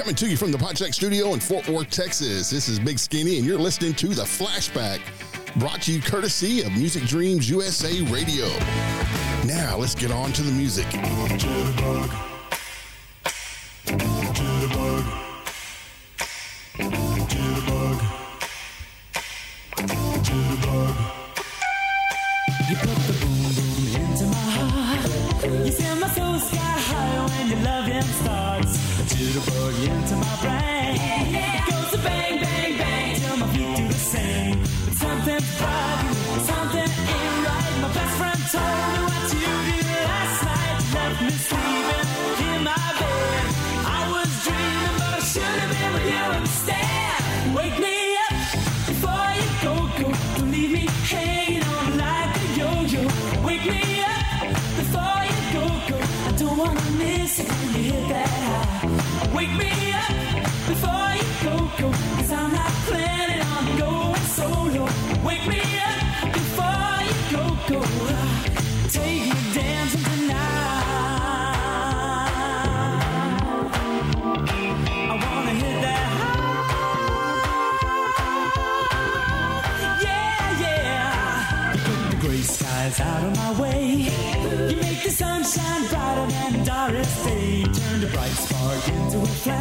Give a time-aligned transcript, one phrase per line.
[0.00, 2.48] Coming to you from the PodShack Studio in Fort Worth, Texas.
[2.48, 4.98] This is Big Skinny, and you're listening to The Flashback,
[5.56, 8.48] brought to you courtesy of Music Dreams USA Radio.
[9.44, 10.86] Now, let's get on to the music.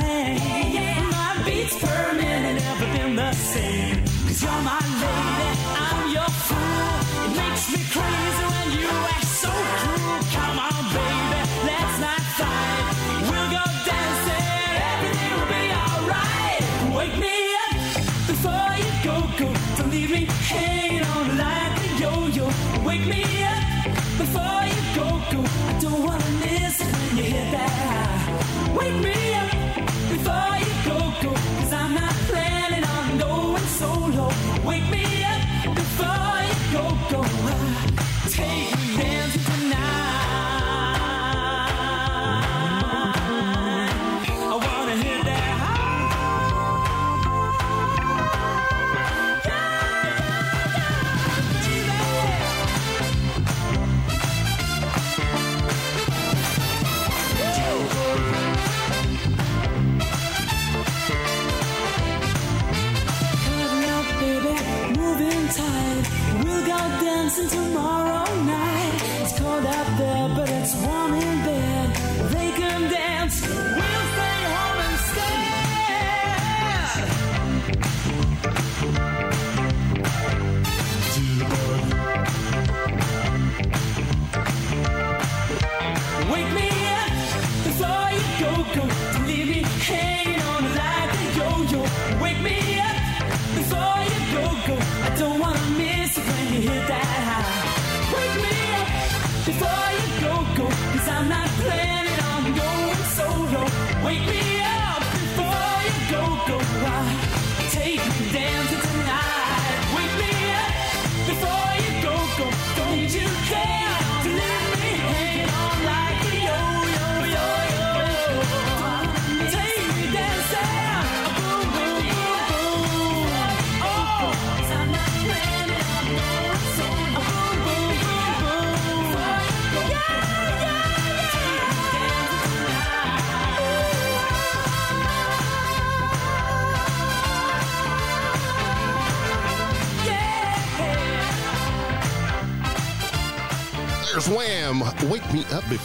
[0.01, 1.09] same.
[1.09, 4.03] My beats per minute never been the same.
[4.27, 5.38] Cause you're my lady.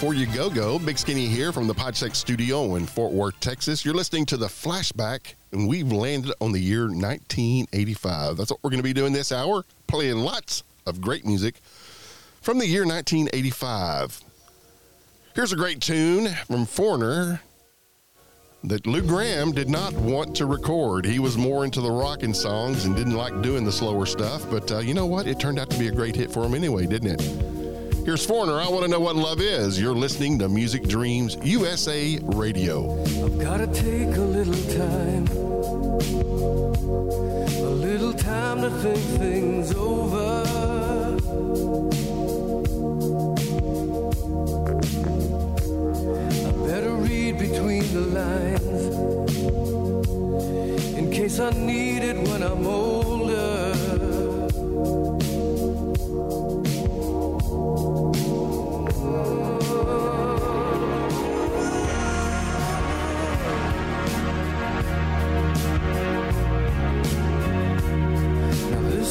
[0.04, 3.86] before you go go, Big Skinny here from the PodShack Studio in Fort Worth, Texas.
[3.86, 8.36] You're listening to the flashback, and we've landed on the year 1985.
[8.36, 11.54] That's what we're going to be doing this hour, playing lots of great music
[12.42, 14.20] from the year 1985.
[15.34, 17.40] Here's a great tune from Foreigner
[18.64, 21.06] that Lou Gramm did not want to record.
[21.06, 24.70] He was more into the rockin' songs and didn't like doing the slower stuff, but
[24.70, 25.26] uh, you know what?
[25.26, 27.53] It turned out to be a great hit for him anyway, didn't it?
[28.04, 28.60] Here's Foreigner.
[28.60, 29.80] I want to know what love is.
[29.80, 33.02] You're listening to Music Dreams USA Radio.
[33.24, 35.26] I've got to take a little time,
[37.56, 40.42] a little time to think things over.
[46.46, 48.98] I better read between the lines
[50.98, 53.03] in case I need it when I'm old.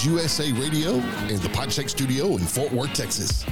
[0.00, 3.44] Dreams USA Radio and the PodShack Studio in Fort Worth, Texas.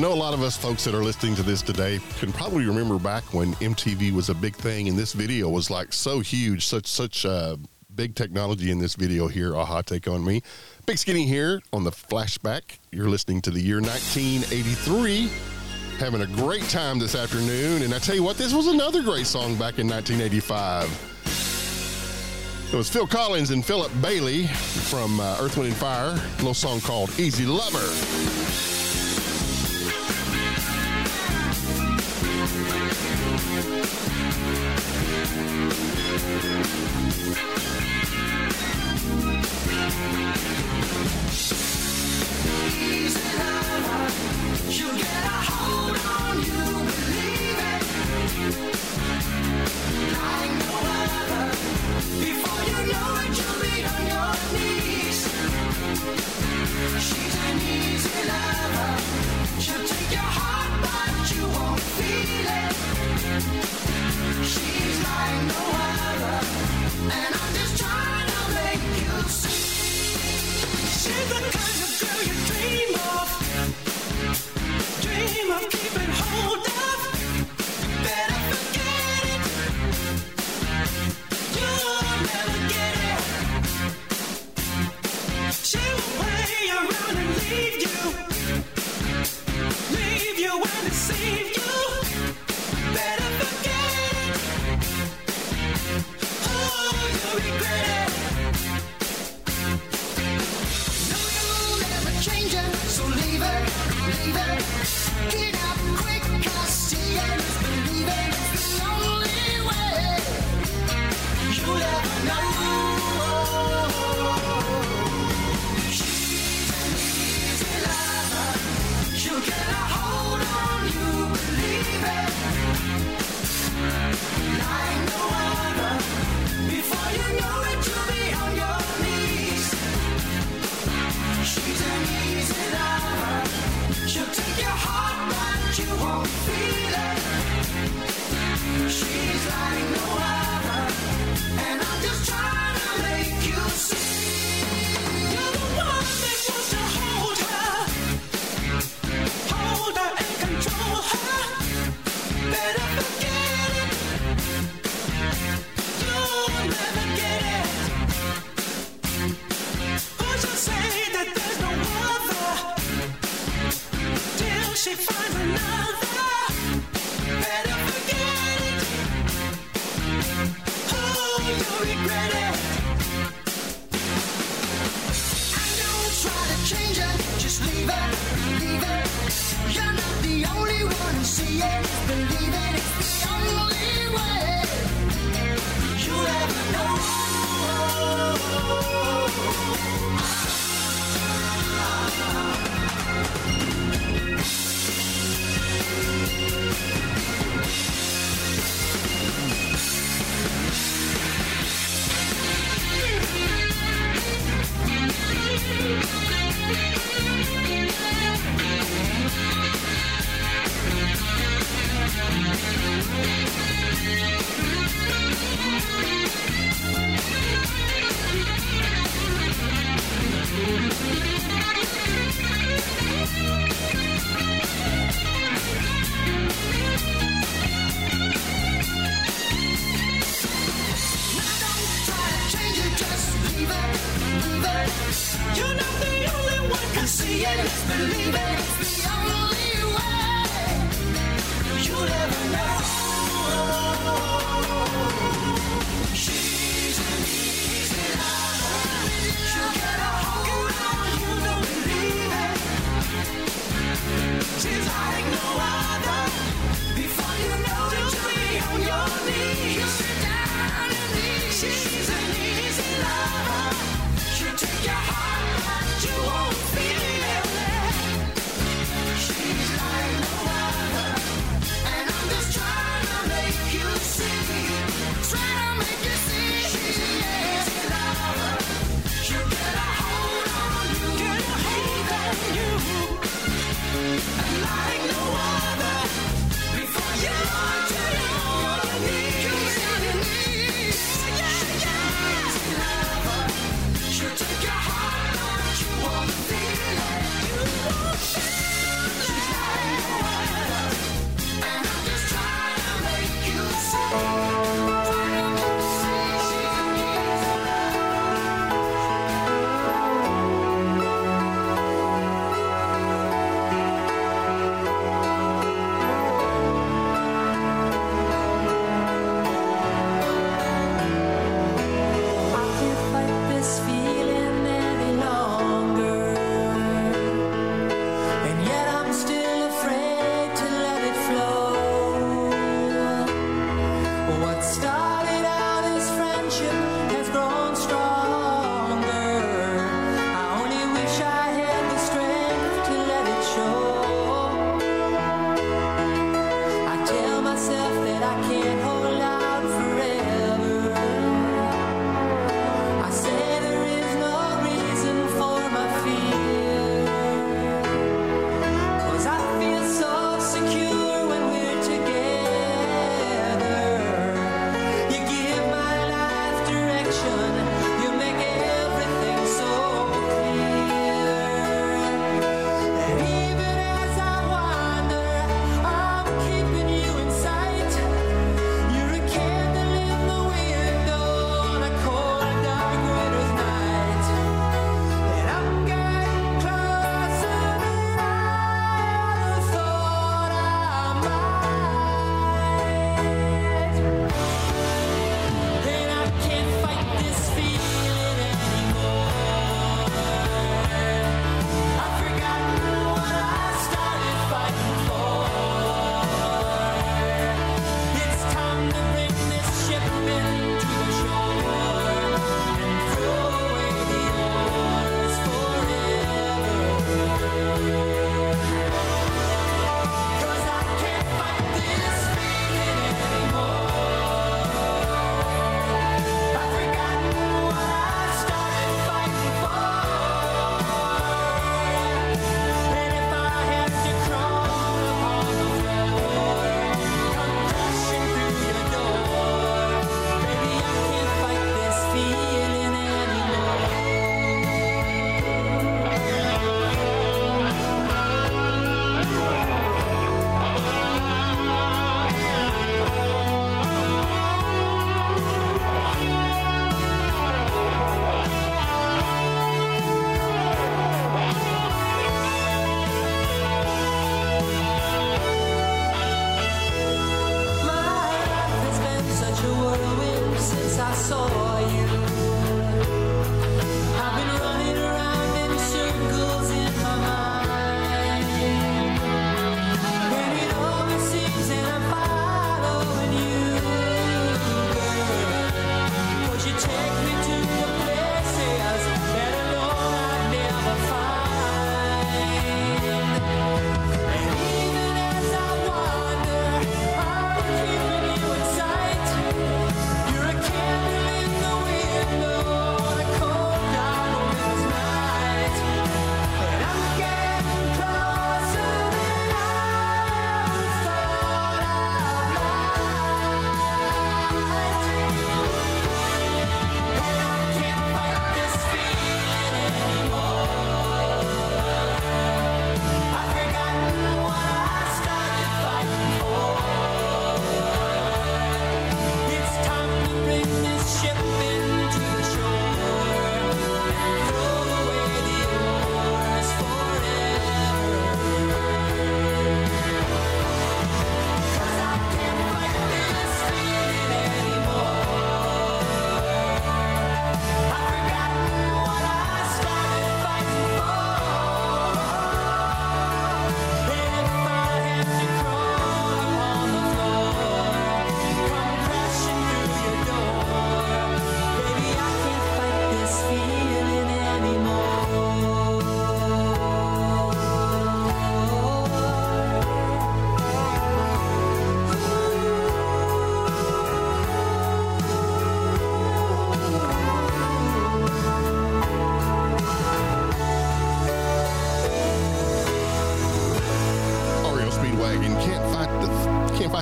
[0.00, 2.98] Know a lot of us folks that are listening to this today can probably remember
[2.98, 6.86] back when MTV was a big thing and this video was like so huge, such
[6.86, 7.58] such uh,
[7.96, 9.52] big technology in this video here.
[9.52, 10.40] a-ha, take on me.
[10.86, 12.78] Big Skinny here on the flashback.
[12.90, 15.28] You're listening to the year 1983.
[15.98, 17.82] Having a great time this afternoon.
[17.82, 22.70] And I tell you what, this was another great song back in 1985.
[22.72, 26.12] It was Phil Collins and Philip Bailey from uh, Earth, Wind, and Fire.
[26.12, 28.69] A little song called Easy Lover.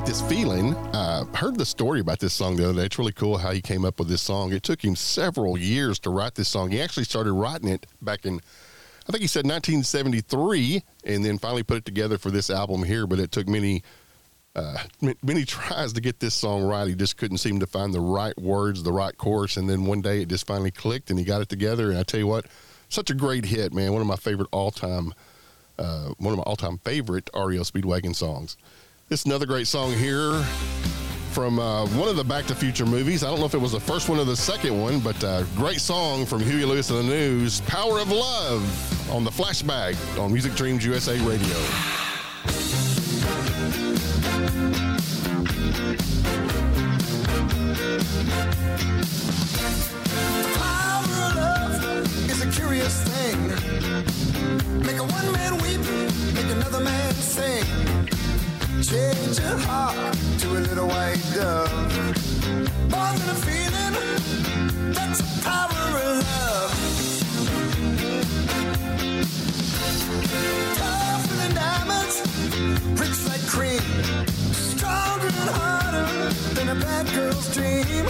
[0.08, 0.74] This feeling.
[0.94, 2.86] I heard the story about this song the other day.
[2.86, 4.54] It's really cool how he came up with this song.
[4.54, 6.70] It took him several years to write this song.
[6.70, 8.40] He actually started writing it back in,
[9.06, 13.06] I think he said 1973, and then finally put it together for this album here.
[13.06, 13.82] But it took many,
[14.56, 14.78] uh,
[15.22, 16.88] many tries to get this song right.
[16.88, 20.00] He just couldn't seem to find the right words, the right chorus, and then one
[20.00, 21.90] day it just finally clicked, and he got it together.
[21.90, 22.46] And I tell you what,
[22.88, 23.92] such a great hit, man.
[23.92, 25.12] One of my favorite all-time
[25.78, 28.56] uh, one of my all-time favorite REO Speedwagon songs.
[29.10, 30.42] Is another great song here
[31.30, 33.24] from uh, one of the Back to Future movies.
[33.24, 35.44] I don't know if it was the first one or the second one, but uh,
[35.56, 40.30] great song from Huey Lewis and the News, "Power of Love" on the Flashback on
[40.30, 41.56] Music Dreams USA Radio.
[50.52, 53.48] power of love is a curious thing.
[54.82, 55.80] Make a one man weep,
[56.34, 57.87] make another man sing.
[58.80, 61.68] Change your heart to a little white dove.
[62.88, 63.94] More than a feeling,
[64.94, 66.72] that's the power of love.
[70.78, 72.16] Tougher than diamonds,
[73.00, 73.82] rich like cream.
[74.52, 76.06] Stronger and harder
[76.54, 78.06] than a bad girl's dream.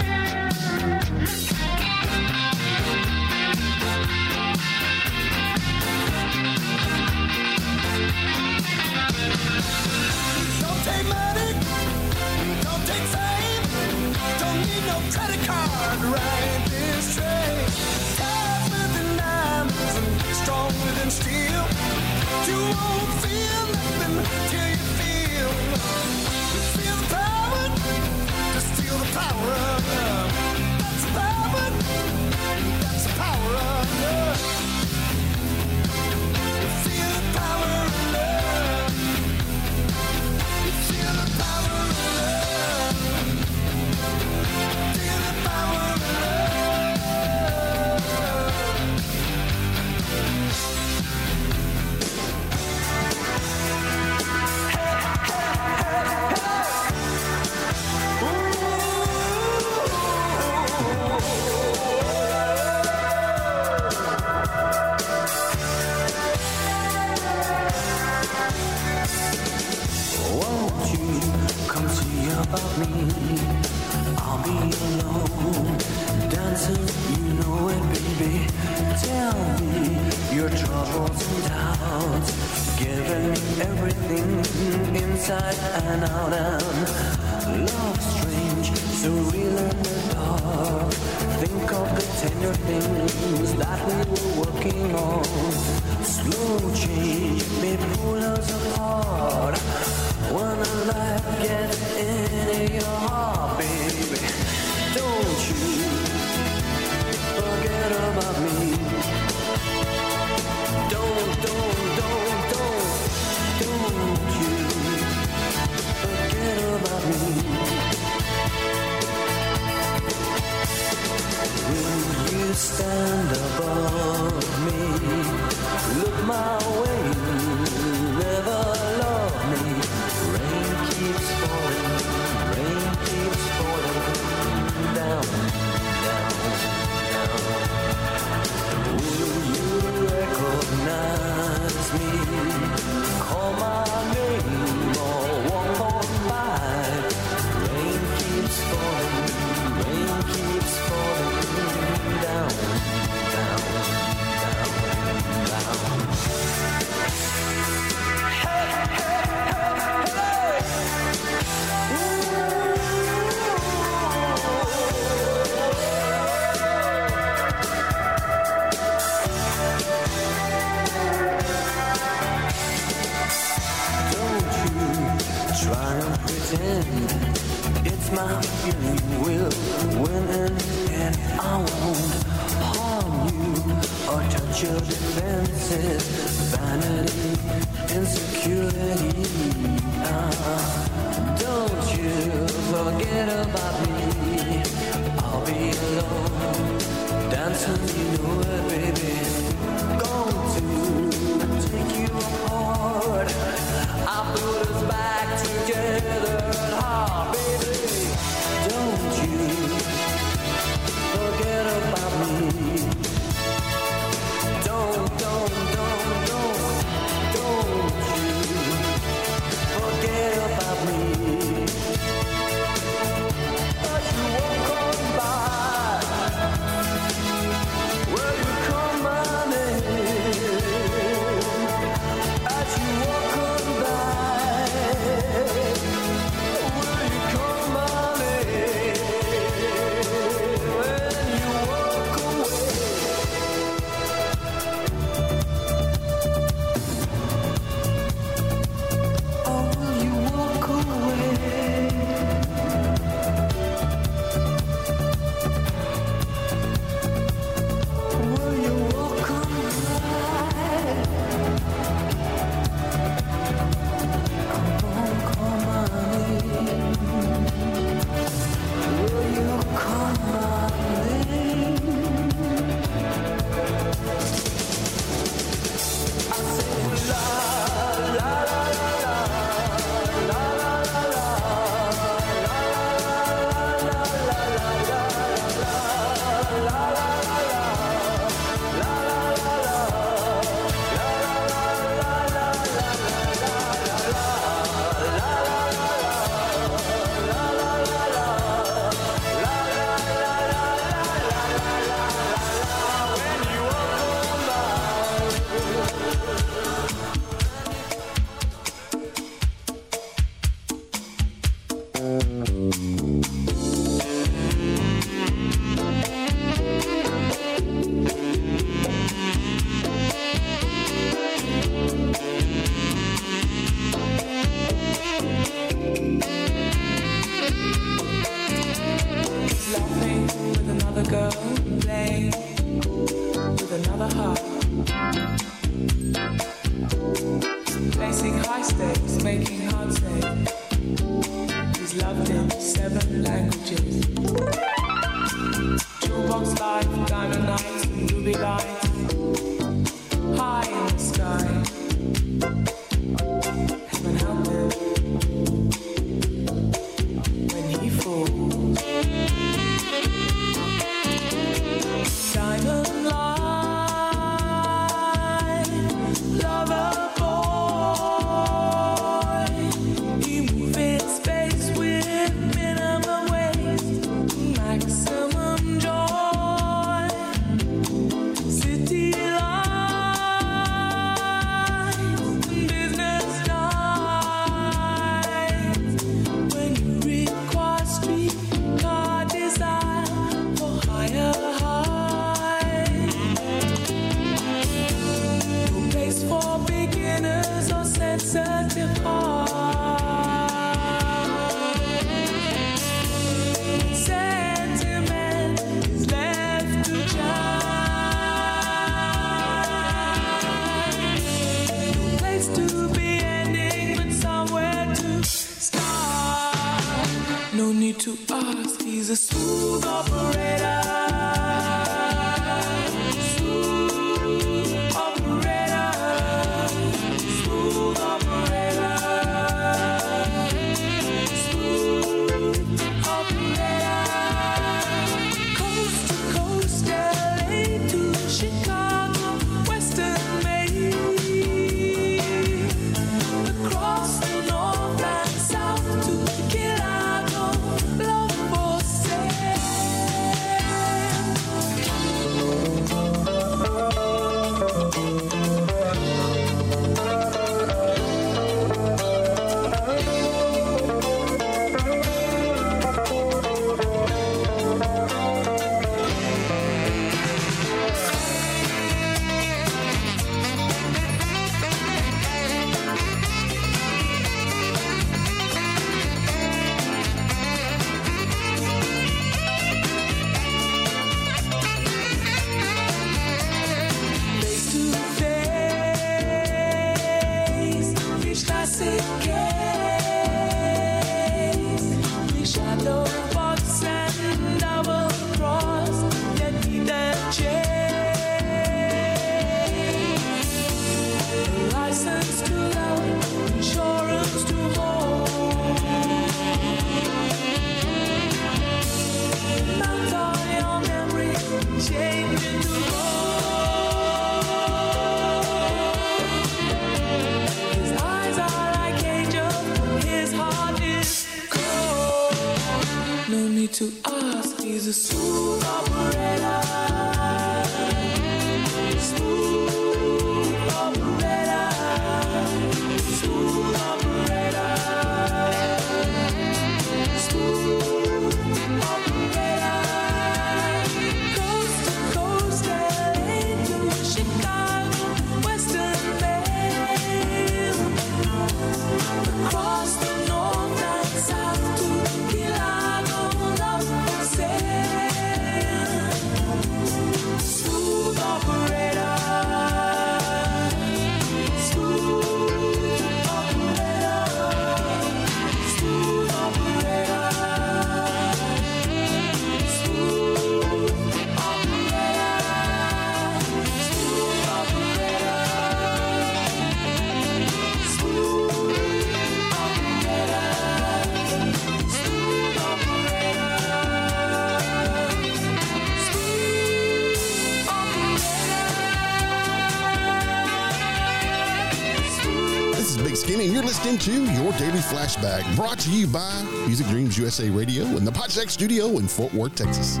[593.14, 597.16] Hank Skinny, and you're listening to Your Daily Flashback, brought to you by Music Dreams
[597.16, 600.00] USA Radio in the PodShack Studio in Fort Worth, Texas.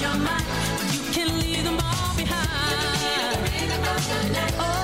[0.00, 0.44] your mind,
[0.92, 2.48] you can leave them all behind.
[4.58, 4.81] Oh.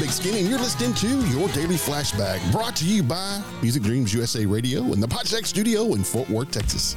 [0.00, 4.12] Big Skinny, and you're listening to Your Daily Flashback, brought to you by Music Dreams
[4.12, 6.96] USA Radio and the PodShack Studio in Fort Worth, Texas.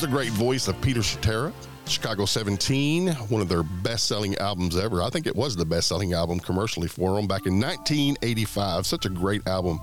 [0.00, 1.52] The great voice of Peter Cetera.
[1.86, 5.02] Chicago 17, one of their best selling albums ever.
[5.02, 8.86] I think it was the best selling album commercially for them back in 1985.
[8.86, 9.78] Such a great album.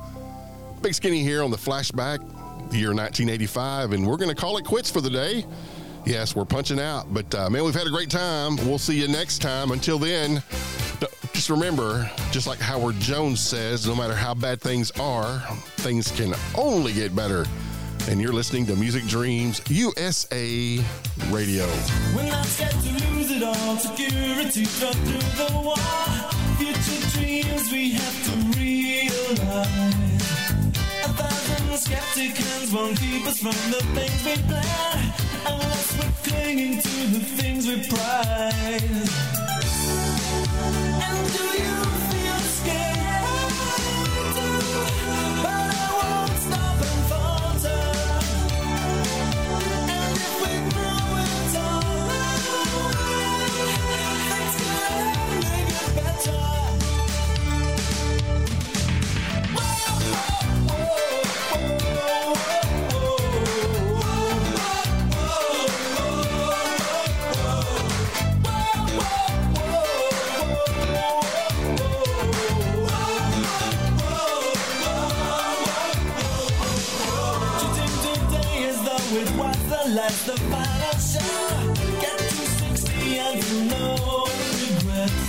[0.81, 2.19] Big Skinny here on the flashback,
[2.71, 5.45] the year 1985, and we're going to call it quits for the day.
[6.05, 8.55] Yes, we're punching out, but uh, man, we've had a great time.
[8.57, 9.71] We'll see you next time.
[9.71, 10.41] Until then,
[11.33, 15.39] just remember, just like Howard Jones says, no matter how bad things are,
[15.77, 17.45] things can only get better.
[18.09, 20.79] And you're listening to Music Dreams USA
[21.29, 21.67] Radio.
[21.67, 21.73] To
[23.13, 23.77] lose it all.
[23.77, 25.75] Security cut through the wall.
[26.57, 30.23] Future dreams we have to realize.
[31.03, 35.13] A thousand skeptic hands won't keep us from the things we plan.
[35.45, 39.11] Unless we're clinging to the things we prize.
[41.03, 41.96] And do you
[79.97, 81.73] was the final show.
[82.01, 83.41] Get to 60 and
[83.71, 83.85] no
[84.69, 85.25] regrets.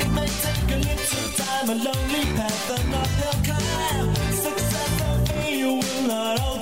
[0.00, 4.14] It may take a little time, a lonely path, an uphill climb.
[4.46, 6.59] Success hopefully, you will be